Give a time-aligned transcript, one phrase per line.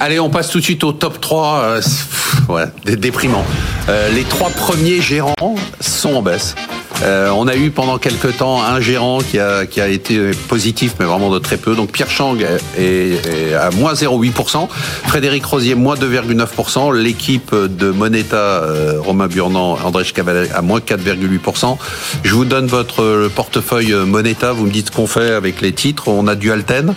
[0.00, 1.62] Allez, on passe tout de suite au top 3.
[1.64, 1.80] Euh,
[2.48, 3.44] voilà, déprimant.
[3.88, 5.34] Euh, les trois premiers gérants
[5.80, 6.54] sont en baisse.
[7.02, 10.94] Euh, on a eu pendant quelques temps un gérant qui a, qui a été positif,
[11.00, 11.74] mais vraiment de très peu.
[11.74, 12.36] Donc Pierre Chang
[12.78, 14.68] est, à moins 0,8%,
[15.06, 21.76] Frédéric Rosier moins 2,9%, l'équipe de Moneta, euh, Romain Burnand, André Cavalet à moins 4,8%.
[22.22, 26.08] Je vous donne votre portefeuille Moneta, vous me dites ce qu'on fait avec les titres.
[26.08, 26.94] On a du Alten,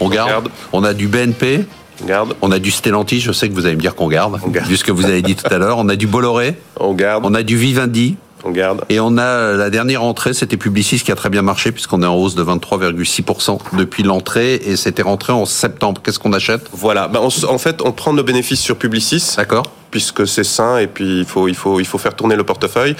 [0.00, 0.50] on garde.
[0.72, 1.64] On a du BNP,
[2.02, 2.34] on garde.
[2.42, 4.84] On a du Stellantis, je sais que vous allez me dire qu'on garde, vu ce
[4.84, 5.78] que vous avez dit tout à l'heure.
[5.78, 6.56] On a du Bolloré.
[6.78, 7.24] On garde.
[7.26, 8.16] On a du Vivendi.
[8.44, 8.84] On garde.
[8.88, 12.06] Et on a la dernière entrée, c'était Publicis qui a très bien marché puisqu'on est
[12.06, 16.00] en hausse de 23,6% depuis l'entrée et c'était rentré en septembre.
[16.04, 16.68] Qu'est-ce qu'on achète?
[16.72, 19.34] Voilà, ben, en fait, on prend nos bénéfices sur Publicis.
[19.36, 22.44] D'accord puisque c'est sain et puis il faut, il, faut, il faut faire tourner le
[22.44, 22.96] portefeuille.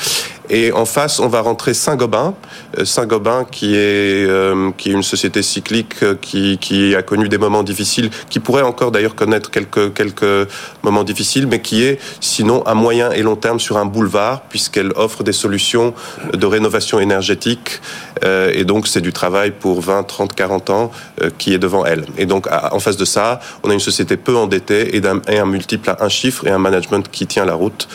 [0.50, 2.34] Et en face, on va rentrer Saint-Gobain.
[2.78, 7.28] Euh, Saint-Gobain qui est, euh, qui est une société cyclique euh, qui, qui a connu
[7.28, 10.48] des moments difficiles, qui pourrait encore d'ailleurs connaître quelques, quelques
[10.82, 14.92] moments difficiles, mais qui est sinon à moyen et long terme sur un boulevard, puisqu'elle
[14.96, 15.92] offre des solutions
[16.32, 17.80] de rénovation énergétique.
[18.22, 20.90] et donc c'est du travail pour 20, 30, 40 ans
[21.38, 22.04] qui est devant elle.
[22.16, 25.38] Et donc en face de ça, on a une société peu endettée et, un, et
[25.38, 27.88] un multiple à un chiffre et un management qui tient la route.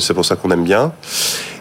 [0.00, 0.92] C'est pour ça qu'on aime bien.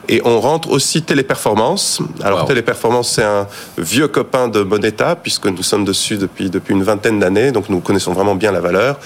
[0.10, 2.02] Et on rentre aussi Téléperformance.
[2.24, 3.48] Alors Téléperformance, c'est un
[3.78, 7.80] vieux copain de Moneta, puisque nous sommes dessus depuis, depuis une vingtaine d'années, donc nous
[7.80, 9.00] connaissons vraiment bien la valeur.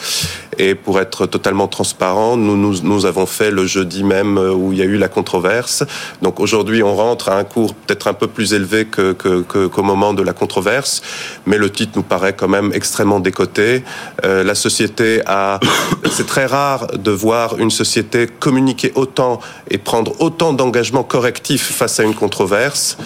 [0.57, 4.79] Et pour être totalement transparent, nous, nous, avons fait le jeudi même euh, où il
[4.79, 5.83] y a eu la controverse.
[6.21, 10.21] Donc aujourd'hui, on rentre à un cours peut-être un peu plus élevé qu'au moment de
[10.21, 11.01] la controverse,
[11.45, 13.83] mais le titre nous paraît quand même extrêmement décoté.
[14.23, 15.59] Euh, la société a...
[16.11, 21.99] C'est très rare de voir une société communiquer autant et prendre autant d'engagements correctif face
[21.99, 22.97] à une controverse.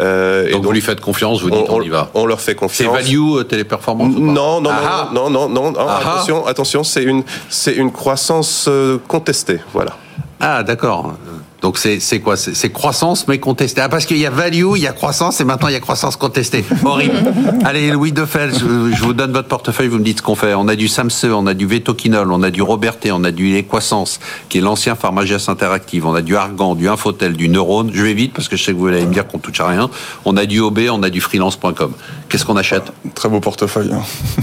[0.00, 2.10] Euh, donc, vous lui faites confiance, vous dites on, y va.
[2.14, 2.96] On leur fait confiance.
[2.96, 4.70] C'est value euh, téléperformance non, non,
[5.12, 9.96] non, non, non, non, attention, attention, c'est une, c'est une croissance euh, contestée, voilà.
[10.40, 11.14] Ah, d'accord.
[11.60, 12.36] Donc c'est quoi?
[12.36, 13.80] C'est croissance mais contestée.
[13.80, 15.80] Ah, parce qu'il y a value, il y a croissance et maintenant il y a
[15.80, 16.64] croissance contestée.
[16.84, 17.16] Horrible.
[17.64, 20.54] Allez, Louis Defel, je, je, vous donne votre portefeuille, vous me dites ce qu'on fait.
[20.54, 23.56] On a du Samse, on a du Vetoquinol, on a du Roberté, on a du
[23.56, 27.90] Equasens, qui est l'ancien Pharmagias Interactive, on a du Argan, du Infotel, du Neurone.
[27.92, 29.66] Je vais vite parce que je sais que vous allez me dire qu'on touche à
[29.66, 29.90] rien.
[30.24, 31.92] On a du OB, on a du freelance.com.
[32.28, 32.92] Qu'est-ce qu'on achète?
[33.14, 33.90] Très beau portefeuille.
[33.92, 34.02] Hein.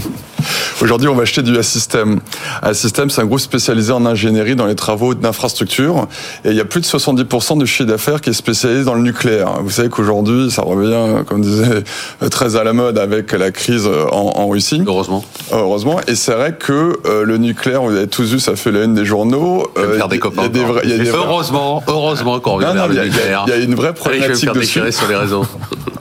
[0.82, 2.20] Aujourd'hui, on va acheter du A-System.
[2.60, 6.06] A-System, c'est un groupe spécialisé en ingénierie dans les travaux d'infrastructure.
[6.44, 9.00] Et il y a plus de 70% du chiffre d'affaires qui est spécialisé dans le
[9.00, 9.62] nucléaire.
[9.62, 11.82] Vous savez qu'aujourd'hui, ça revient, comme disait,
[12.30, 14.82] très à la mode avec la crise en, Russie.
[14.86, 15.24] Heureusement.
[15.50, 16.00] Heureusement.
[16.06, 18.94] Et c'est vrai que euh, le nucléaire, vous avez tous vu, ça fait la une
[18.94, 19.66] des journaux.
[19.78, 20.42] Euh, faire des copains.
[20.42, 20.58] Il
[20.90, 23.44] y a des, y a heureusement, heureusement qu'on revient vers le nucléaire.
[23.46, 25.46] Il y a une vraie problématique Allez, je vais sur les réseaux.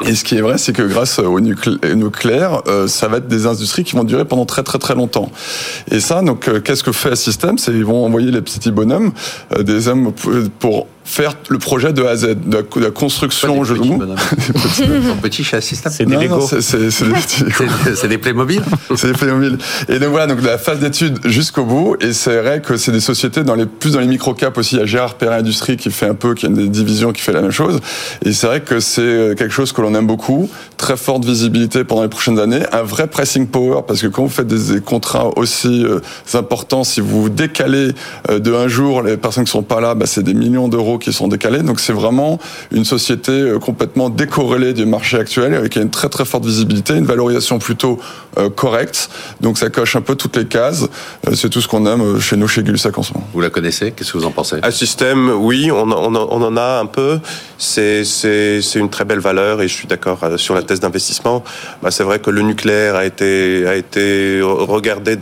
[0.05, 3.47] Et ce qui est vrai, c'est que grâce au nucléaire, euh, ça va être des
[3.47, 5.31] industries qui vont durer pendant très très très longtemps.
[5.89, 9.13] Et ça, donc, euh, qu'est-ce que fait Système C'est ils vont envoyer les petits bonhommes,
[9.53, 10.11] euh, des hommes
[10.59, 14.01] pour faire le projet de A à Z, de la, construction, je vous.
[14.75, 15.91] Son petit chez Assistant.
[15.91, 16.41] C'est des Lego.
[16.41, 18.61] C'est des Playmobil.
[18.95, 19.57] C'est des Playmobil.
[19.87, 21.95] Et donc voilà, donc la phase d'étude jusqu'au bout.
[22.01, 24.75] Et c'est vrai que c'est des sociétés dans les plus dans les microcaps aussi.
[24.75, 27.21] Il y a Gérard Perrin Industrie qui fait un peu, qui a une division qui
[27.21, 27.79] fait la même chose.
[28.23, 30.49] Et c'est vrai que c'est quelque chose que l'on aime beaucoup.
[30.77, 32.63] Très forte visibilité pendant les prochaines années.
[32.71, 35.99] Un vrai pressing power parce que quand vous faites des contrats aussi euh,
[36.33, 37.91] importants, si vous décalez
[38.31, 40.94] euh, de un jour les personnes qui sont pas là, bah, c'est des millions d'euros
[40.97, 41.61] qui sont décalés.
[41.61, 42.39] Donc c'est vraiment
[42.71, 47.05] une société euh, complètement décorrélée du marché actuel avec une très très forte visibilité, une
[47.05, 47.99] valorisation plutôt
[48.37, 49.09] euh, correcte.
[49.41, 50.87] Donc ça coche un peu toutes les cases.
[51.27, 53.27] Euh, c'est tout ce qu'on aime chez nous chez Gulsac en ce moment.
[53.33, 53.91] Vous la connaissez?
[53.91, 54.57] Qu'est-ce que vous en pensez?
[54.63, 57.19] Un système, oui, on, on, on, en a un peu.
[57.57, 58.03] C'est
[58.75, 61.43] une très belle valeur et je suis d'accord sur la thèse d'investissement.
[61.81, 65.17] Bah, c'est vrai que le nucléaire a été, a été regardé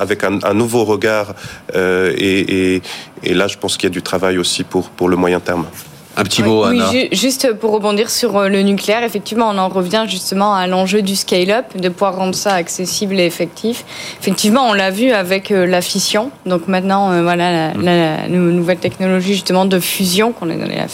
[0.00, 1.34] avec un, un, nouveau regard
[1.74, 2.82] et, et,
[3.24, 5.66] et là, je pense qu'il y a du travail aussi pour, pour le moyen terme.
[6.14, 6.90] Un petit mot, Anna.
[6.90, 11.00] Oui, juste pour rebondir sur euh, le nucléaire, effectivement, on en revient justement à l'enjeu
[11.00, 13.84] du scale-up, de pouvoir rendre ça accessible et effectif.
[14.20, 16.30] Effectivement, on l'a vu avec euh, la fission.
[16.44, 20.86] Donc maintenant, euh, voilà, la, la, nouvelle technologie justement de fusion qu'on est dans la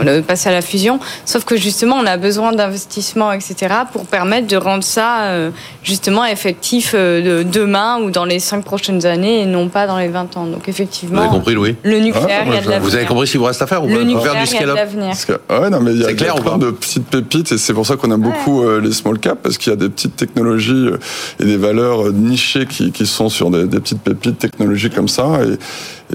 [0.00, 0.98] a passé à la fusion.
[1.24, 5.50] Sauf que justement, on a besoin d'investissements, etc., pour permettre de rendre ça euh,
[5.82, 10.08] justement effectif euh, demain ou dans les cinq prochaines années et non pas dans les
[10.08, 10.46] 20 ans.
[10.46, 11.76] Donc effectivement, vous avez compris, Louis?
[11.82, 12.80] Le nucléaire, ah, il y a de l'avenir.
[12.80, 14.66] Vous avez compris ce qu'il vous reste à faire ou Le nucléaire, il y a
[14.66, 15.14] de l'avenir.
[15.50, 17.96] Ouais, non, mais il y a, clair, plein de petites pépites et c'est pour ça
[17.96, 20.90] qu'on aime beaucoup euh, les small caps parce qu'il y a des petites technologies
[21.40, 25.40] et des valeurs nichées qui, qui sont sur des, des, petites pépites technologiques comme ça
[25.42, 25.58] et,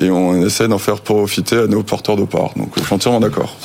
[0.02, 2.52] et on essaie d'en faire profiter à nos porteurs de part.
[2.56, 3.56] Donc je suis entièrement d'accord.